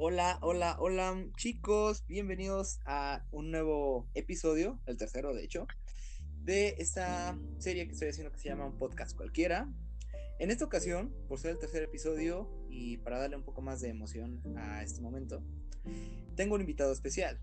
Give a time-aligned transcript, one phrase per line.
[0.00, 5.66] Hola, hola, hola chicos, bienvenidos a un nuevo episodio, el tercero de hecho,
[6.44, 9.68] de esta serie que estoy haciendo que se llama Un Podcast Cualquiera.
[10.38, 13.88] En esta ocasión, por ser el tercer episodio y para darle un poco más de
[13.88, 15.42] emoción a este momento,
[16.36, 17.40] tengo un invitado especial.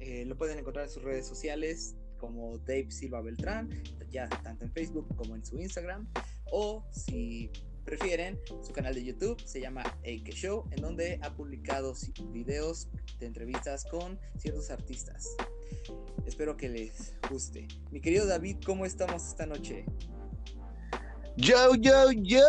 [0.00, 3.70] Eh, lo pueden encontrar en sus redes sociales como Dave Silva Beltrán,
[4.10, 6.08] ya tanto en Facebook como en su Instagram,
[6.50, 7.52] o si
[7.84, 11.94] prefieren, su canal de YouTube se llama Eike Show, en donde ha publicado
[12.32, 12.88] videos
[13.18, 15.36] de entrevistas con ciertos artistas.
[16.26, 17.68] Espero que les guste.
[17.90, 19.84] Mi querido David, ¿cómo estamos esta noche?
[21.36, 22.40] Yo, yo, yo.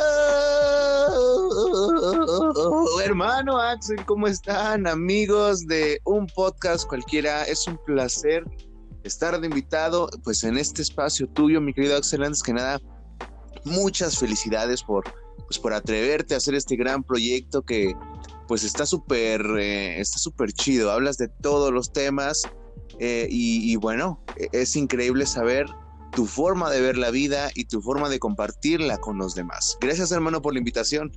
[3.03, 4.85] Hermano Axel, ¿cómo están?
[4.87, 7.43] Amigos de un podcast cualquiera.
[7.43, 8.45] Es un placer
[9.03, 12.23] estar de invitado, pues en este espacio tuyo, mi querido Axel.
[12.23, 12.79] Antes que nada,
[13.65, 15.03] muchas felicidades por
[15.47, 17.93] pues por atreverte a hacer este gran proyecto que
[18.47, 20.91] pues está súper eh, está súper chido.
[20.91, 22.43] Hablas de todos los temas
[22.99, 25.67] eh, y, bueno, e, es increíble saber
[26.11, 29.77] tu forma de ver la vida y tu forma de compartirla con los demás.
[29.81, 31.11] Gracias hermano por la invitación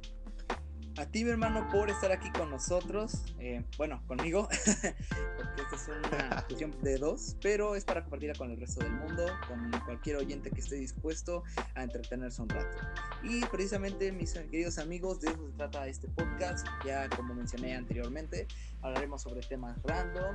[0.99, 3.23] a ti, mi hermano, por estar aquí con nosotros.
[3.39, 4.49] Eh, bueno, conmigo,
[5.37, 8.93] porque esta es una cuestión de dos, pero es para compartirla con el resto del
[8.93, 11.45] mundo, con cualquier oyente que esté dispuesto
[11.77, 12.77] a entretenerse un rato.
[13.23, 16.67] Y precisamente, mis queridos amigos, de eso se trata este podcast.
[16.85, 18.49] Ya como mencioné anteriormente,
[18.83, 20.35] hablaremos sobre temas random,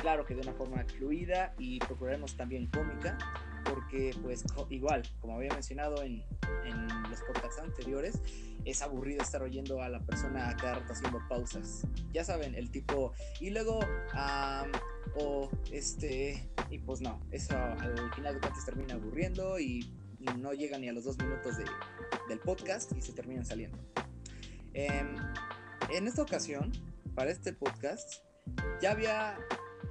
[0.00, 3.18] claro que de una forma fluida y procuraremos también cómica
[3.64, 6.22] porque pues igual, como había mencionado en,
[6.64, 8.20] en, los podcasts anteriores,
[8.64, 11.86] es aburrido estar oyendo a la persona a cada rato haciendo pausas.
[12.12, 13.80] Ya saben, el tipo, y luego,
[15.16, 19.92] o este, y pues no, eso al final de cuentas termina aburriendo y,
[20.38, 21.66] no llega ni a los dos minutos de,
[22.30, 23.76] del podcast y se terminan saliendo.
[24.72, 25.16] Em,
[25.90, 26.72] en esta ocasión,
[27.14, 28.22] para este podcast,
[28.80, 29.36] ya había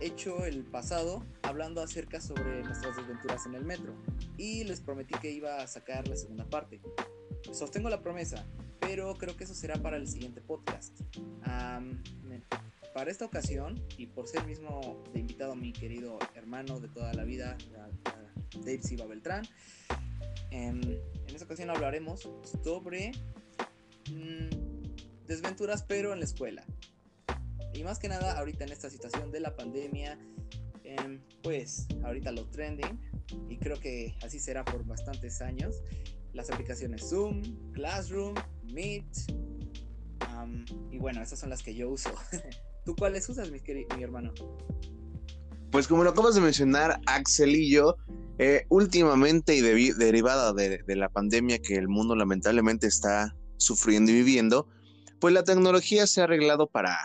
[0.03, 3.93] hecho el pasado hablando acerca sobre nuestras desventuras en el metro
[4.37, 6.81] y les prometí que iba a sacar la segunda parte.
[7.51, 8.45] Sostengo la promesa,
[8.79, 10.99] pero creo que eso será para el siguiente podcast.
[12.93, 17.11] para esta ocasión, y por ser mismo de invitado a mi querido hermano de toda
[17.13, 17.57] la vida,
[18.59, 19.43] Dave Silva Beltrán,
[20.51, 22.29] em, en esta ocasión hablaremos
[22.63, 23.11] sobre
[24.11, 26.63] mm, desventuras, pero en la escuela.
[27.73, 30.17] Y más que nada, ahorita en esta situación de la pandemia,
[30.83, 32.99] em, pues ahorita lo trending,
[33.49, 35.81] y creo que así será por bastantes años,
[36.33, 37.41] las aplicaciones Zoom,
[37.71, 38.35] Classroom,
[38.71, 39.05] Meet,
[40.91, 42.11] y bueno, esas son las que yo uso.
[42.85, 43.59] ¿Tú cuáles usas, mi,
[43.95, 44.33] mi hermano?
[45.71, 47.95] Pues como lo acabas de mencionar, Axel y yo,
[48.37, 54.15] eh, últimamente y derivada de, de la pandemia que el mundo lamentablemente está sufriendo y
[54.15, 54.67] viviendo,
[55.19, 56.99] pues la tecnología se ha arreglado para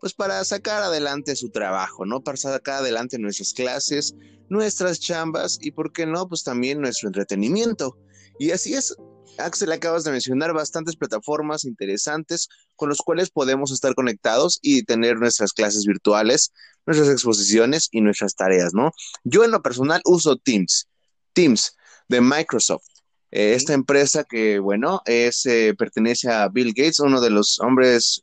[0.00, 2.22] pues para sacar adelante su trabajo, ¿no?
[2.22, 4.14] Para sacar adelante nuestras clases,
[4.48, 6.28] nuestras chambas y, ¿por qué no?
[6.28, 7.98] Pues también nuestro entretenimiento.
[8.38, 8.94] Y así es,
[9.38, 15.18] Axel, acabas de mencionar bastantes plataformas interesantes con los cuales podemos estar conectados y tener
[15.18, 16.52] nuestras clases virtuales,
[16.86, 18.92] nuestras exposiciones y nuestras tareas, ¿no?
[19.24, 20.88] Yo en lo personal uso Teams,
[21.32, 21.76] Teams
[22.08, 22.84] de Microsoft.
[23.30, 28.22] Eh, esta empresa que, bueno, es, eh, pertenece a Bill Gates, uno de los hombres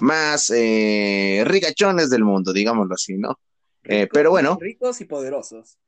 [0.00, 3.38] más eh, ricachones del mundo, digámoslo así, ¿no?
[3.84, 4.58] Eh, pero bueno.
[4.60, 5.78] Ricos y poderosos.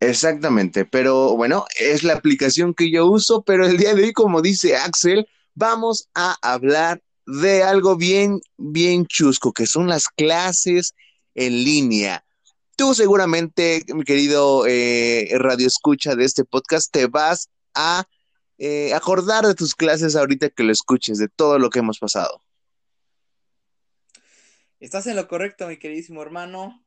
[0.00, 4.42] Exactamente, pero bueno, es la aplicación que yo uso, pero el día de hoy, como
[4.42, 10.94] dice Axel, vamos a hablar de algo bien, bien chusco, que son las clases
[11.34, 12.24] en línea.
[12.76, 18.04] Tú seguramente, mi querido eh, radio escucha de este podcast, te vas a
[18.58, 22.42] eh, acordar de tus clases ahorita que lo escuches, de todo lo que hemos pasado.
[24.78, 26.84] Estás en lo correcto, mi queridísimo hermano.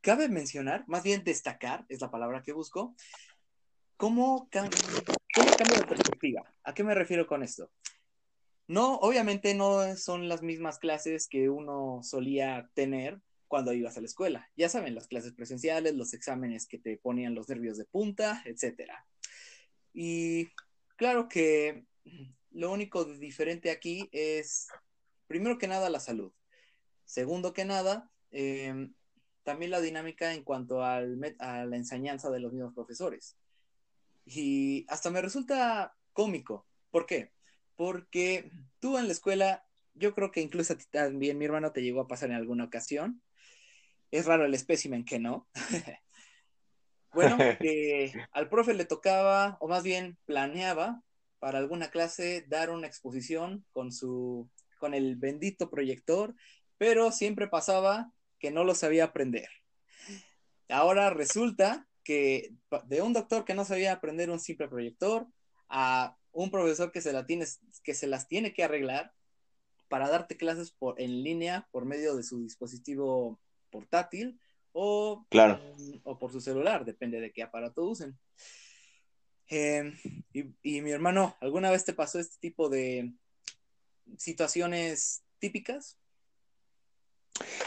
[0.00, 2.94] cabe mencionar, más bien destacar, es la palabra que busco,
[3.98, 6.42] cómo, cambia de perspectiva.
[6.64, 7.70] ¿A qué me refiero con esto?
[8.66, 14.06] No, obviamente no son las mismas clases que uno solía tener cuando ibas a la
[14.06, 14.48] escuela.
[14.56, 18.90] Ya saben, las clases presenciales, los exámenes que te ponían los nervios de punta, etc.
[19.92, 20.48] Y
[20.96, 21.84] claro que
[22.52, 24.68] lo único diferente aquí es,
[25.26, 26.32] primero que nada, la salud.
[27.10, 28.94] Segundo que nada, em,
[29.42, 33.36] también la dinámica en cuanto al a la enseñanza de los mismos profesores.
[34.24, 36.68] Y hasta me resulta cómico.
[36.92, 37.32] ¿Por qué?
[37.74, 41.82] Porque tú en la escuela, yo creo que incluso a ti también, mi hermano, te
[41.82, 43.20] llegó a pasar en alguna ocasión.
[44.12, 45.48] Es raro el espécimen que no.
[47.12, 51.02] bueno, que al profe le tocaba, o más bien planeaba,
[51.40, 54.48] para alguna clase dar una exposición con su
[54.78, 56.34] con el bendito proyector,
[56.80, 59.50] pero siempre pasaba que no lo sabía aprender.
[60.70, 62.54] Ahora resulta que
[62.86, 65.26] de un doctor que no sabía aprender un simple proyector
[65.68, 67.44] a un profesor que se, la tiene,
[67.84, 69.12] que se las tiene que arreglar
[69.88, 73.38] para darte clases por, en línea por medio de su dispositivo
[73.68, 74.40] portátil
[74.72, 75.60] o, claro.
[76.04, 78.18] o por su celular, depende de qué aparato usen.
[79.48, 79.94] Em,
[80.32, 83.12] y, mi hermano, ¿alguna vez te pasó este tipo de
[84.16, 85.99] situaciones típicas?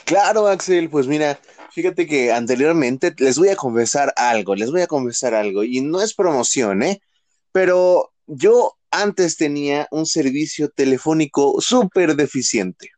[0.05, 1.39] Claro, Axel, pues mira,
[1.71, 6.01] fíjate que anteriormente les voy a confesar algo, les voy a confesar algo, y no
[6.01, 7.01] es promoción, ¿eh?
[7.51, 12.91] Pero yo antes tenía un servicio telefónico súper deficiente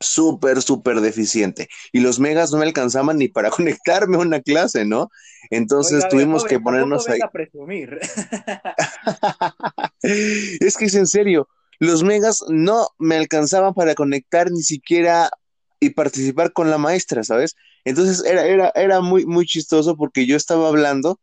[0.00, 1.68] súper, súper deficiente.
[1.92, 5.10] Y los megas no me alcanzaban ni para conectarme a una clase, ¿no?
[5.50, 7.20] Entonces tuvimos que ponernos ahí.
[7.22, 8.00] A presumir.
[10.02, 11.48] es que es en serio,
[11.78, 15.30] los megas no me alcanzaban para conectar ni siquiera
[15.80, 17.56] y participar con la maestra, ¿sabes?
[17.84, 21.18] Entonces era, era, era muy, muy chistoso porque yo estaba hablando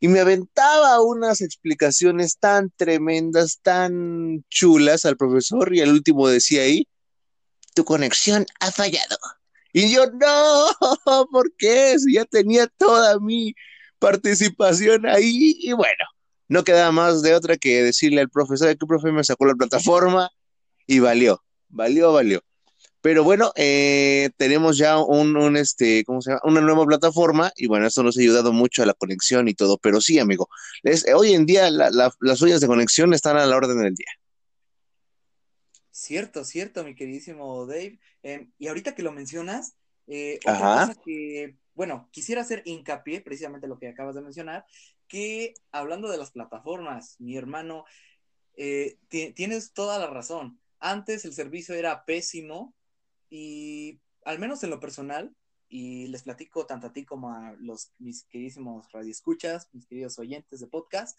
[0.00, 6.62] y me aventaba unas explicaciones tan tremendas, tan chulas al profesor y al último decía
[6.62, 6.86] ahí,
[7.74, 9.16] tu conexión ha fallado.
[9.72, 10.68] Y yo, no,
[11.32, 11.98] ¿por qué?
[11.98, 13.54] Si ya tenía toda mi
[13.98, 15.56] participación ahí.
[15.60, 16.04] Y bueno,
[16.48, 19.54] no quedaba más de otra que decirle al profesor que el profe me sacó la
[19.54, 20.30] plataforma
[20.86, 22.42] y valió, valió, valió.
[23.00, 26.42] Pero bueno, eh, tenemos ya un, este, ¿cómo se llama?
[26.44, 29.78] Una nueva plataforma y bueno, esto nos ha ayudado mucho a la conexión y todo.
[29.78, 30.48] Pero sí, amigo,
[31.14, 34.08] hoy en día las ollas de conexión están a la orden del día.
[35.90, 37.98] Cierto, cierto, mi queridísimo Dave.
[38.22, 39.74] Em, y ahorita que lo mencionas,
[40.06, 44.64] eh, otra cosa que, bueno, quisiera hacer hincapié, precisamente lo que acabas de mencionar,
[45.06, 47.84] que hablando de las plataformas, mi hermano,
[48.56, 50.60] eh, tienes toda la razón.
[50.78, 52.74] Antes el servicio era pésimo
[53.30, 55.34] y al menos en lo personal,
[55.68, 60.60] y les platico tanto a ti como a los mis queridísimos radioescuchas, mis queridos oyentes
[60.60, 61.18] de podcast,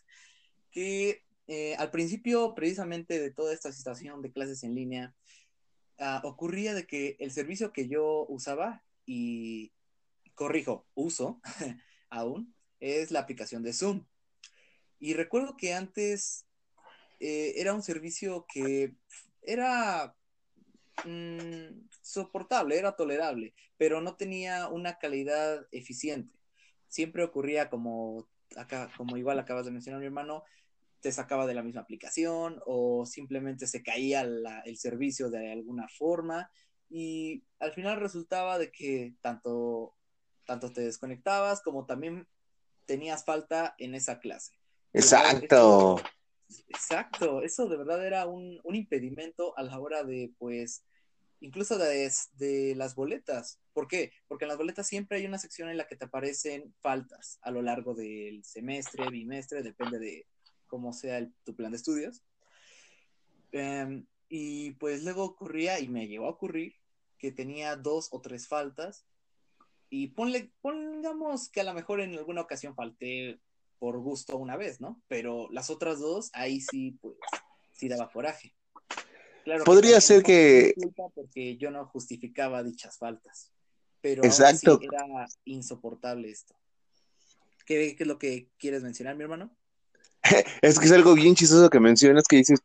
[0.72, 5.16] que eh, al principio, precisamente de toda esta situación de clases en línea,
[6.00, 9.72] ah, ocurría de que el servicio que yo usaba, y
[10.36, 11.42] corrijo, uso
[12.10, 14.06] aún, es la aplicación de Zoom.
[15.00, 16.46] Y recuerdo que antes
[17.20, 18.94] eh, era un servicio que
[19.42, 20.16] era
[21.06, 26.40] mm, soportable, era tolerable, pero no tenía una calidad eficiente.
[26.88, 30.44] Siempre ocurría como acá, como igual acabas de mencionar mi hermano,
[31.02, 36.52] te sacaba de la misma aplicación o simplemente se caía el servicio de alguna forma
[36.90, 39.96] y al final resultaba de que tanto,
[40.46, 42.28] tanto te desconectabas como también
[42.86, 44.54] tenías falta en esa clase.
[44.94, 46.02] Exacto.
[46.68, 50.84] Exacto, eso de verdad era un, impedimento a la hora de, pues,
[51.40, 53.60] incluso de, de, las boletas.
[53.74, 54.12] ¿Por qué?
[54.28, 57.52] Porque en las boletas siempre hay una sección en la que te aparecen faltas a
[57.52, 60.28] lo largo del semestre, bimestre, depende de,
[60.68, 62.24] como sea tu plan de estudios.
[63.52, 66.76] Em, y pues luego ocurría, y me llegó a ocurrir,
[67.18, 69.06] que tenía dos o tres faltas.
[69.90, 73.40] Y ponle, pongamos que a lo mejor en alguna ocasión falté
[73.80, 75.02] por gusto una vez, ¿no?
[75.08, 77.16] Pero las otras dos, ahí sí, pues,
[77.72, 78.54] sí daba coraje.
[79.44, 80.74] Claro Podría ser que...
[81.16, 83.52] Porque yo no justificaba dichas faltas.
[84.02, 84.80] Pero Exacto.
[84.82, 85.06] era
[85.46, 86.56] insoportable esto.
[87.66, 89.56] ¿Qué, ¿Qué es lo que quieres mencionar, mi hermano?
[90.62, 92.60] es que es algo bien chistoso que mencionas que dices,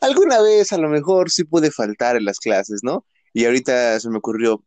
[0.00, 3.06] alguna vez a lo mejor sí pude faltar en las clases, ¿no?
[3.32, 4.62] Y ahorita se me ocurrió,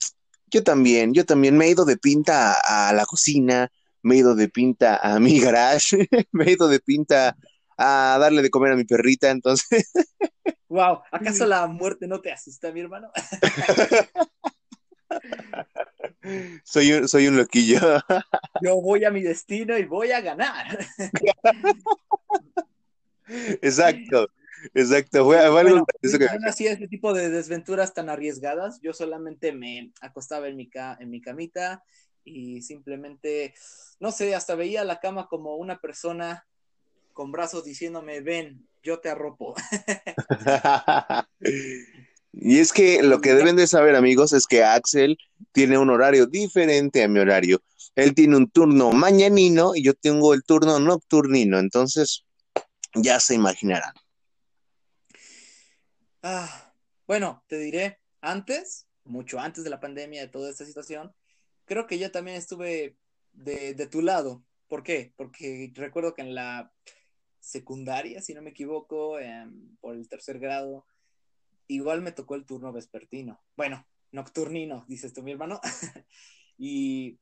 [0.48, 3.72] yo también, yo también me he ido de pinta a, la cocina,
[4.07, 7.35] me he ido de pinta a mi garage, me he ido de pinta
[7.77, 9.91] a darle de comer a mi perrita, entonces.
[10.69, 13.11] Wow, ¿acaso la muerte no te asusta, mi hermano?
[16.63, 17.79] soy un, soy un loquillo.
[18.61, 20.79] Yo voy a mi destino y voy a ganar.
[23.61, 24.29] Exacto,
[24.73, 25.25] exacto.
[25.25, 25.85] Fue, bueno,
[26.47, 28.79] hacía ese tipo de desventuras tan arriesgadas.
[28.81, 31.83] Yo solamente me acostaba en mi, en mi camita
[32.27, 33.53] y simplemente,
[34.00, 36.46] no sé, hasta veía la cama como una persona
[37.13, 39.55] con brazos diciéndome, ven, yo te arropo.
[42.31, 45.17] y es que lo que deben de saber, amigos, es que Axel
[45.51, 47.62] tiene un horario diferente a mi horario.
[47.96, 51.57] Él tiene un turno mañanino y yo tengo el turno nocturnino.
[51.57, 52.24] Entonces,
[52.93, 53.93] ya se imaginarán.
[56.22, 56.74] Ah,
[57.07, 61.15] bueno, te diré, antes, mucho antes de la pandemia, de toda esta situación,
[61.67, 62.97] creo que yo también estuve
[63.33, 64.43] de, tu lado.
[64.67, 65.13] ¿Por qué?
[65.15, 66.74] Porque recuerdo que en la
[67.39, 69.17] secundaria, si no me equivoco,
[69.79, 70.86] por el tercer grado,
[71.67, 73.39] igual me tocó el turno vespertino.
[73.55, 75.62] Bueno, nocturnino, dices tú, mi hermano.
[76.57, 77.19] y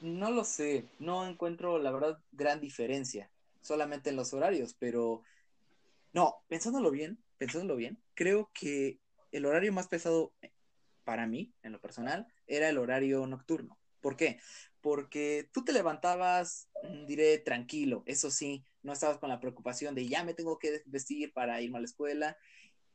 [0.00, 3.30] no lo sé, no encuentro la verdad gran diferencia,
[3.62, 5.22] solamente en los horarios, pero
[6.12, 9.00] no, pensándolo bien, pensándolo bien, creo que
[9.32, 10.32] el horario más pesado
[11.06, 13.78] para mí, en lo personal, era el horario nocturno.
[14.00, 14.40] ¿Por qué?
[14.80, 20.08] Porque tú te levantabas, mm, diré, tranquilo, eso sí, no estabas con la preocupación de
[20.08, 22.36] ya me tengo que vestir para irme a la escuela,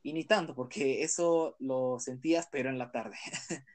[0.02, 3.16] y ni tanto, porque eso lo sentías, pero en la tarde.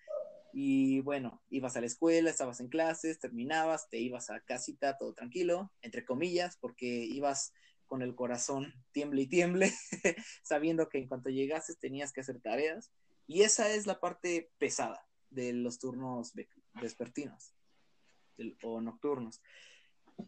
[0.53, 5.13] y bueno, ibas a la escuela, estabas en clases, terminabas, te ibas a casita, todo
[5.13, 7.53] tranquilo, entre comillas, porque ibas
[7.87, 9.71] con el corazón tiemble y tiemble,
[10.43, 12.91] sabiendo que en cuanto llegases tenías que hacer tareas.
[13.27, 16.33] Y esa es la parte pesada de los turnos
[16.73, 17.53] vespertinos
[18.63, 19.41] o nocturnos.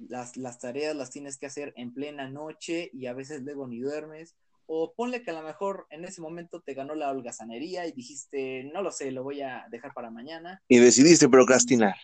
[0.08, 3.79] Las, las tareas las tienes que hacer en plena noche y a veces luego ni
[3.79, 4.36] duermes
[4.72, 8.70] o ponle que a lo mejor en ese momento te ganó la holgazanería y dijiste,
[8.72, 10.62] no lo sé, lo voy a dejar para mañana.
[10.68, 11.96] Y decidiste procrastinar.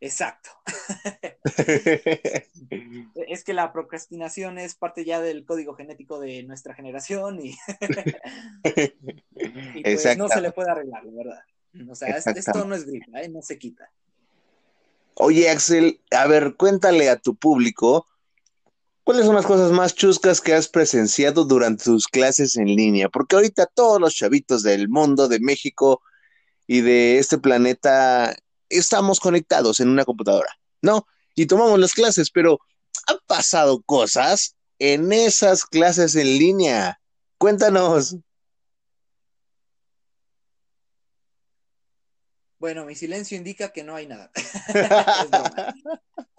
[0.00, 0.50] Exacto.
[3.28, 7.56] es que la procrastinación es parte ya del código genético de nuestra generación y,
[9.82, 11.40] pues no se le puede arreglar, ¿verdad?
[11.88, 13.28] O sea, esto no es gripa, ¿eh?
[13.28, 13.90] no se quita.
[15.14, 18.06] Oye, Axel, a ver, cuéntale a tu público
[19.10, 23.08] ¿Cuáles son las cosas más chuscas que has presenciado durante tus clases en línea?
[23.08, 26.00] Porque ahorita todos los chavitos del mundo, de México
[26.68, 28.36] y de este planeta
[28.70, 31.06] estamos conectados en una computadora, ¿no?
[31.34, 32.60] Y tomamos las clases, pero
[33.06, 37.00] han pasado cosas en esas clases en línea.
[37.38, 38.16] Cuéntanos.
[42.58, 44.30] Bueno, mi silencio indica que no hay nada.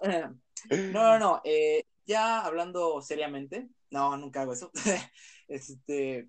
[0.02, 0.38] no,
[0.70, 1.40] no, no.
[1.44, 4.70] Eh, ya hablando seriamente, no, nunca hago eso.
[5.48, 6.28] este,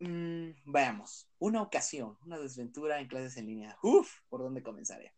[0.00, 3.78] mm, veamos, una ocasión, una desventura en clases en línea.
[3.82, 5.14] Uf, ¿por dónde comenzaré?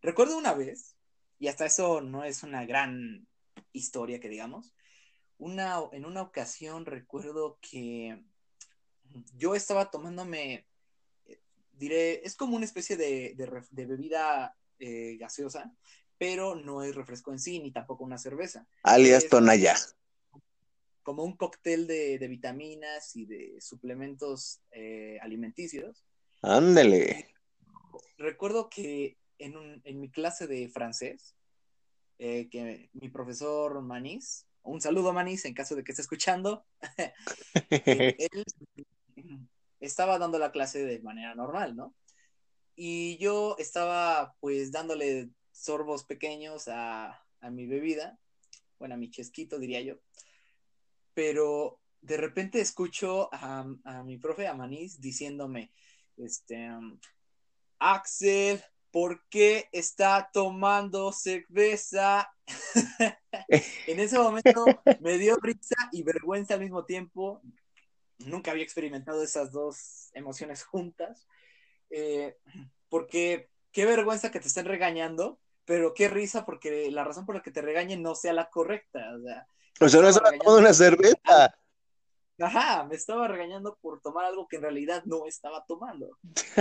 [0.00, 0.96] Recuerdo una vez,
[1.38, 3.26] y hasta eso no es una gran
[3.72, 4.74] historia que digamos,
[5.38, 8.22] una, en una ocasión recuerdo que
[9.34, 10.66] yo estaba tomándome,
[11.26, 11.40] eh,
[11.72, 13.34] diré, es como una especie de,
[13.72, 15.72] bebida eh, gaseosa
[16.22, 18.64] pero no es refresco en sí, ni tampoco una cerveza.
[18.84, 19.74] Alias Tonaya.
[21.02, 26.04] Como un cóctel de, vitaminas y de suplementos eh, alimenticios.
[26.42, 27.34] Ándale.
[28.18, 31.34] Recuerdo que en, mi clase de francés,
[32.18, 36.64] eh, que mi profesor Manís, un saludo Manís en caso de que esté escuchando,
[37.70, 38.44] él
[39.80, 41.94] estaba dando la clase de manera normal, ¿no?
[42.74, 48.18] Y yo estaba pues dándole sorbos pequeños a, mi bebida,
[48.78, 49.96] bueno, a mi chesquito diría yo,
[51.14, 53.64] pero de repente escucho a,
[54.04, 55.72] mi profe, a Manís, diciéndome,
[56.16, 56.98] este, um,
[57.78, 62.32] Axel, ¿por qué está tomando cerveza?
[63.86, 64.64] en ese momento
[65.00, 67.40] me dio risa y vergüenza al mismo tiempo.
[68.18, 71.26] Nunca había experimentado esas dos emociones juntas.
[71.90, 72.36] Eh,
[72.88, 77.42] porque qué vergüenza que te estén regañando pero qué risa porque la razón por la
[77.42, 79.14] que te regañen no sea la correcta.
[79.14, 79.46] O sea,
[79.86, 81.54] o sea no tomando una cerveza.
[82.38, 86.18] Ajá, me estaba regañando por tomar algo que en realidad no estaba tomando.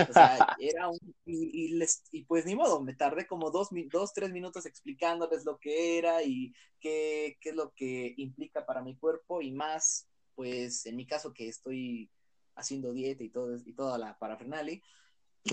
[0.10, 1.00] O sea, era un.
[1.26, 5.58] Y, les, y pues ni modo, me tardé como dos, dos, tres minutos explicándoles lo
[5.58, 10.86] que era y qué, qué es lo que implica para mi cuerpo y más, pues
[10.86, 12.12] en mi caso que estoy
[12.56, 14.80] haciendo dieta y, todo, y toda la parafernalia.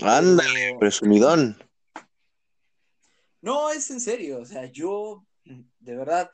[0.03, 1.57] Ándale, presumidón.
[3.41, 6.29] No, es en serio, o sea, yo, de verdad,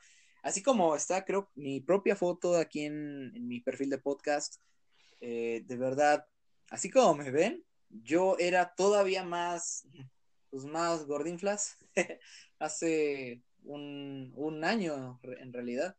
[0.46, 4.62] así como está, creo, mi propia foto aquí en, mi perfil de podcast,
[5.20, 6.24] eh, de verdad,
[6.70, 9.88] así como me ven, yo era todavía más,
[10.50, 11.78] pues más gordinflas
[12.60, 15.96] hace un, un año, en realidad.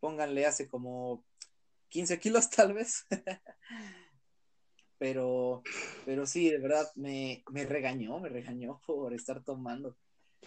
[0.00, 1.24] Pónganle hace como
[1.88, 3.06] 15 kilos tal vez.
[4.98, 5.62] pero,
[6.04, 9.96] pero sí, de verdad me, me regañó, me regañó por estar tomando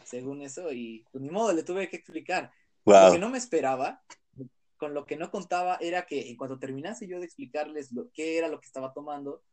[0.06, 2.52] según eso, y pues ni modo, le tuve que explicar.
[2.86, 4.04] Lo que no me esperaba,
[4.78, 8.38] con lo que no contaba, era que en cuanto terminase yo de explicarles lo, qué
[8.38, 9.44] era lo que estaba tomando,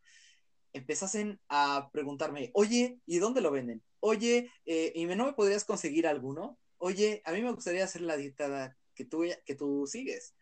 [0.73, 3.83] empezasen a preguntarme, oye, ¿y dónde lo venden?
[4.01, 6.59] Oye, eh, ¿y no me podrías conseguir alguno?
[6.79, 10.35] Oye, a mí me gustaría hacer la dieta que tú, que tú sigues.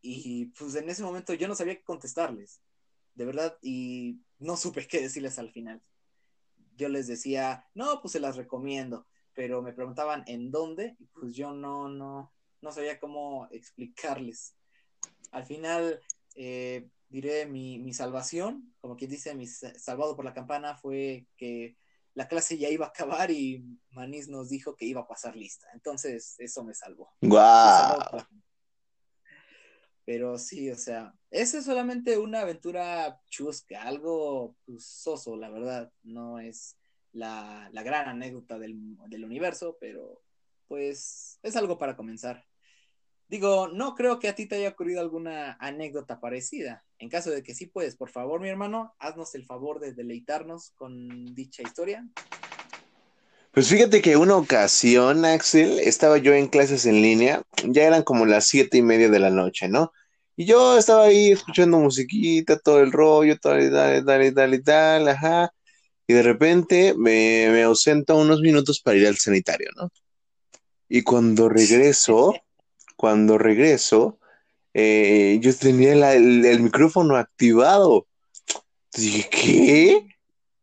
[0.00, 2.60] Y pues en ese momento yo no sabía qué contestarles,
[3.14, 5.82] de verdad, y no supe qué decirles al final
[6.78, 9.06] yo les decía, no, pues se las recomiendo,
[9.38, 14.56] pero me preguntaban en dónde, y pues yo no, no, no sabía cómo explicarles.
[15.30, 16.00] al final
[16.34, 21.76] eh, diré mi, mi, salvación, como quien dice, mi salvado por la campana fue que
[22.14, 25.68] la clase ya iba a acabar y Manís nos dijo que iba a pasar lista.
[25.72, 27.12] Entonces, eso me salvó.
[27.20, 28.26] ¡Guau!
[30.04, 35.92] Pero sí, o sea, esa es solamente una aventura chusca, algo pues, soso, la verdad.
[36.02, 36.77] No es
[37.12, 40.22] la, gran anécdota del, universo, pero
[40.66, 42.44] pues es algo para comenzar.
[43.28, 46.84] Digo, no creo que a ti te haya ocurrido alguna anécdota parecida.
[46.98, 50.72] En caso de que sí puedes, por favor, mi hermano, haznos el favor de deleitarnos
[50.76, 52.08] con dicha historia.
[53.52, 58.24] Pues fíjate que una ocasión, Axel, estaba yo en clases en línea, ya eran como
[58.24, 59.92] las siete y media de la noche, ¿no?
[60.36, 65.52] Y yo estaba ahí escuchando musiquita, todo el rollo, tal, dale, dale, dale, dale, ajá.
[66.10, 69.90] Y de repente me, me ausento unos minutos para ir al sanitario, ¿no?
[70.88, 72.34] Y cuando regreso,
[72.96, 74.18] cuando regreso,
[74.72, 78.06] eh, yo tenía el, micrófono activado.
[78.94, 80.08] Dije, ¿qué?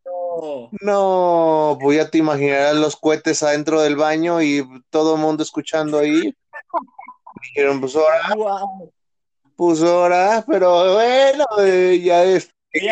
[0.04, 0.70] No.
[0.80, 5.98] no, pues ya te imaginarás los cohetes adentro del baño y todo el mundo escuchando
[5.98, 6.34] ahí.
[7.42, 8.64] Dijeron, pues ahora,
[9.54, 12.50] pues ahora, pero bueno, eh, ya es.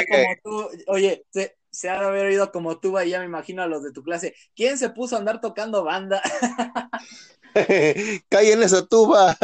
[0.08, 3.66] como tú, oye, se, se ha de haber oído como tú, ya me imagino a
[3.66, 4.34] los de tu clase.
[4.54, 6.22] ¿Quién se puso a andar tocando banda?
[8.28, 9.36] Cae en esa tuba.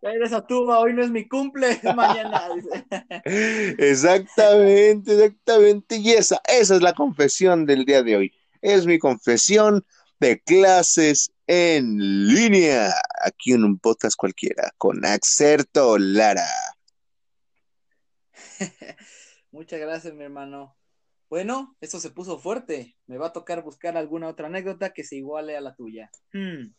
[0.00, 2.48] Cae en esa tuba, hoy no es mi cumple, mañana.
[3.24, 5.96] exactamente, exactamente.
[5.96, 8.32] Y esa, esa es la confesión del día de hoy.
[8.60, 9.86] Es mi confesión
[10.18, 12.92] de clases en línea,
[13.24, 16.48] aquí en un podcast cualquiera, con Axerto Lara.
[19.52, 20.79] Muchas gracias, mi hermano.
[21.30, 22.96] Bueno, eso se puso fuerte.
[23.06, 26.10] Me va a tocar buscar alguna otra anécdota que se iguale a la tuya.
[26.32, 26.74] Hmm.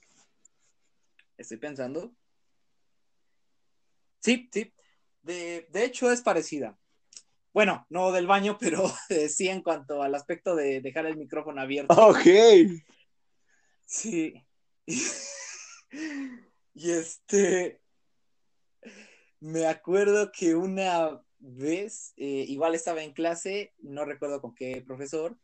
[1.38, 2.14] Estoy pensando.
[4.20, 4.74] Sí, sí.
[5.22, 6.78] De, hecho es parecida.
[7.54, 8.92] Bueno, no del baño, pero
[9.30, 11.94] sí en cuanto al aspecto de dejar el micrófono abierto.
[11.94, 12.28] Ok.
[13.86, 14.34] Sí.
[16.74, 17.82] y este.
[19.40, 25.38] Me acuerdo que una vez, eh, igual estaba en clase, no recuerdo con qué profesor,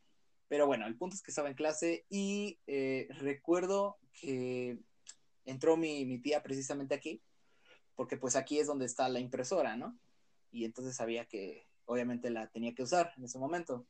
[0.48, 4.78] pero bueno, el punto es que estaba en clase y eh, recuerdo que
[5.46, 7.22] entró mi, tía precisamente aquí,
[7.96, 9.98] porque pues aquí es donde está la impresora, ¿no?
[10.52, 13.86] Y entonces sabía que obviamente la tenía que usar en ese momento.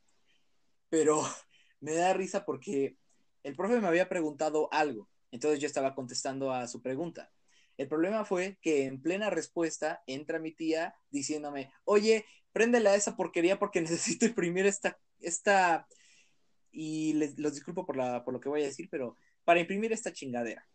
[0.88, 1.22] Pero
[1.80, 2.96] me da risa porque
[3.42, 7.30] el profe me había preguntado algo, entonces yo estaba contestando a su pregunta.
[7.78, 13.16] El problema fue que en plena respuesta entra mi tía diciéndome, oye, préndele a esa
[13.16, 15.86] porquería porque necesito imprimir esta, esta,
[16.72, 19.92] y les, los disculpo por, la, por lo que voy a decir, pero para imprimir
[19.92, 20.66] esta chingadera.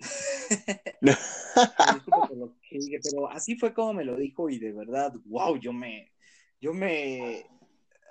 [1.00, 5.12] disculpo por lo que dije, pero así fue como me lo dijo y de verdad,
[5.26, 6.12] wow, yo me,
[6.60, 7.46] yo me,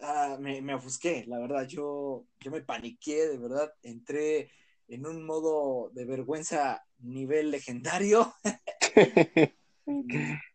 [0.01, 4.51] ah, me, me, ofusqué, la verdad, yo, yo me paniqué, de verdad, entré
[4.87, 8.33] en un modo de vergüenza nivel legendario.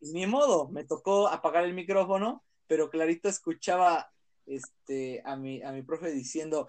[0.01, 4.11] Ni modo, me tocó apagar el micrófono, pero clarito escuchaba
[4.47, 6.69] este, a, mi, a mi profe diciendo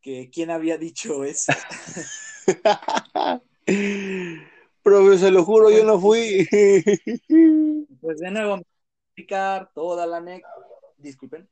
[0.00, 1.52] que quién había dicho eso.
[4.82, 6.46] profe, se lo juro, yo no fui.
[8.00, 8.60] pues de nuevo,
[9.06, 10.54] explicar toda la anécdota,
[10.98, 11.48] disculpen,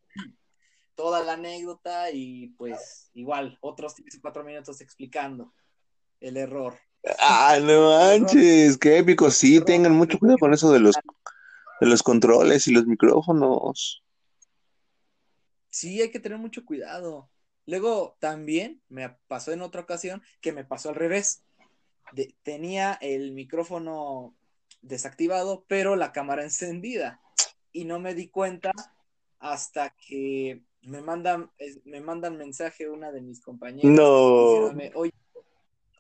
[1.03, 5.53] toda la anécdota y pues igual otros 3 cuatro minutos explicando
[6.21, 6.79] el error.
[7.19, 9.29] Ah, no manches, qué épico.
[9.33, 10.95] Sí, tengan mucho cuidado con eso de los,
[11.81, 14.05] de los controles y los micrófonos.
[15.71, 17.29] Sí, hay que tener mucho cuidado.
[17.67, 21.43] Luego también me pasó en otra ocasión que me pasó al revés.
[22.45, 24.37] tenía el micrófono
[24.83, 27.21] desactivado, pero la cámara encendida.
[27.73, 28.71] Y no me di cuenta
[29.41, 31.51] hasta que me mandan,
[31.85, 33.91] me mandan mensaje una de mis compañeros.
[33.91, 34.73] No.
[34.95, 35.13] Oye,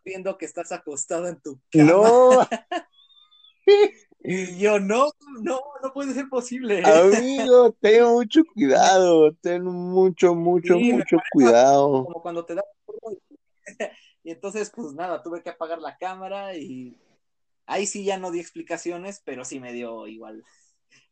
[0.05, 1.85] viendo que estás acostado en tu cama.
[1.85, 2.49] No.
[4.25, 6.83] y yo, no, no, no puede ser posible.
[6.85, 12.05] Amigo, ten mucho cuidado, ten mucho, mucho, mucho cuidado.
[12.05, 12.62] Como cuando te da
[14.25, 17.01] y entonces, pues nada, tuve que apagar la cámara y
[17.66, 20.45] ahí sí ya no di explicaciones, pero sí me dio igual.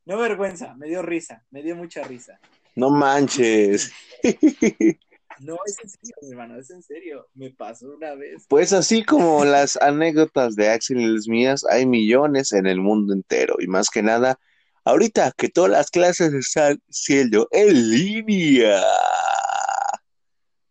[0.05, 2.41] No vergüenza, me dio risa, me dio mucha risa.
[2.77, 3.93] No manches.
[5.41, 7.27] No, es en serio, hermano, es en serio.
[7.33, 8.45] Me pasó una vez.
[8.47, 13.15] Pues así como las anécdotas de Axel y las mías, hay millones en el mundo
[13.15, 13.57] entero.
[13.59, 14.39] Y más que nada,
[14.85, 18.83] ahorita que todas las clases están siendo en línea.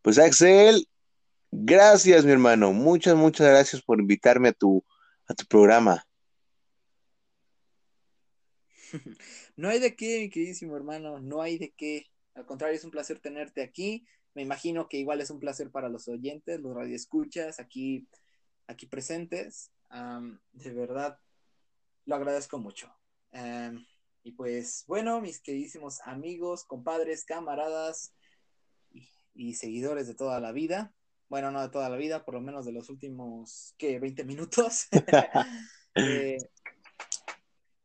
[0.03, 0.87] Pues Axel,
[1.51, 2.71] gracias, mi hermano.
[2.71, 4.85] Muchas, muchas gracias por invitarme a tu,
[5.27, 6.05] a tu programa.
[9.55, 12.07] no hay de qué, mi queridísimo hermano, no hay de qué.
[12.35, 14.05] Al contrario, es un placer tenerte aquí.
[14.33, 18.07] Me imagino que igual es un placer para los oyentes, los radioescuchas aquí,
[18.67, 19.71] aquí presentes.
[20.53, 21.19] de verdad,
[22.05, 22.93] lo agradezco mucho.
[24.23, 28.13] y pues bueno, mis queridísimos amigos, compadres, camaradas
[29.33, 30.93] y, seguidores de toda la vida.
[31.29, 33.99] Bueno, no de toda la vida, por lo menos de los últimos, ¿qué?
[33.99, 34.87] 20 minutos.
[35.95, 36.37] eh,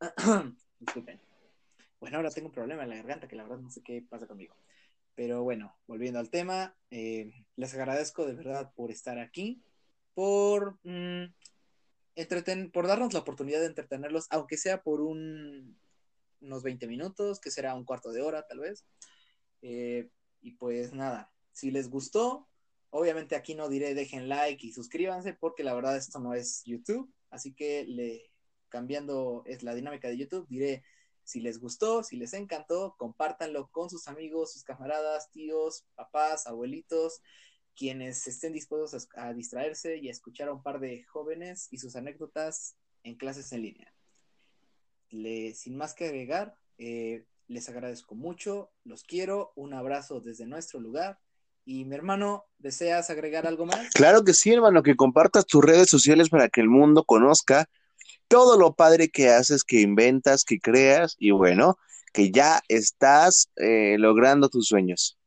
[0.78, 1.20] Disculpen.
[2.00, 4.26] Bueno, ahora tengo un problema en la garganta que la verdad no sé qué pasa
[4.26, 4.54] conmigo.
[5.14, 9.62] Pero bueno, volviendo al tema, eh, les agradezco de verdad por estar aquí,
[10.12, 11.32] por, mm,
[12.72, 15.78] por darnos la oportunidad de entretenerlos, aunque sea por un,
[16.40, 18.84] unos 20 minutos, que será un cuarto de hora tal vez.
[19.62, 20.10] Eh,
[20.40, 22.48] y pues nada, si les gustó,
[22.90, 27.12] obviamente aquí no diré dejen like y suscríbanse, porque la verdad esto no es YouTube,
[27.30, 28.30] así que le
[28.74, 30.82] cambiando es la dinámica de YouTube, diré
[31.22, 37.22] si les gustó, si les encantó, compártanlo con sus amigos, sus camaradas, tíos, papás, abuelitos,
[37.76, 41.94] quienes estén dispuestos a, distraerse y a escuchar a un par de jóvenes y sus
[41.94, 43.94] anécdotas en clases en línea.
[45.54, 51.20] sin más que agregar, eh, les agradezco mucho, los quiero, un abrazo desde nuestro lugar.
[51.64, 53.90] Y mi hermano, ¿deseas agregar algo más?
[53.94, 57.68] Claro que sí, hermano, que compartas tus redes sociales para que el mundo conozca
[58.28, 61.78] todo lo padre que haces, que inventas, que creas y bueno,
[62.12, 65.18] que ya estás eh, logrando tus sueños.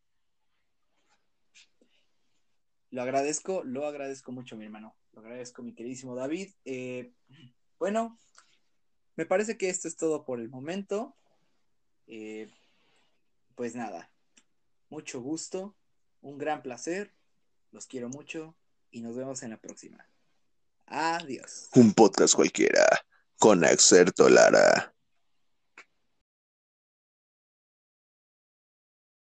[2.91, 4.95] Lo agradezco, lo agradezco mucho, mi hermano.
[5.13, 6.51] Lo agradezco, mi queridísimo David.
[6.63, 7.12] Eh,
[7.77, 8.17] bueno,
[9.15, 11.15] me parece que esto es todo por el momento.
[12.07, 12.49] Eh,
[13.55, 14.10] pues nada,
[14.89, 15.75] mucho gusto,
[16.21, 17.13] un gran placer,
[17.71, 18.55] los quiero mucho
[18.91, 20.07] y nos vemos en la próxima.
[20.88, 21.69] Adiós.
[21.76, 22.86] Un podcast cualquiera
[23.38, 24.93] con Axel Lara.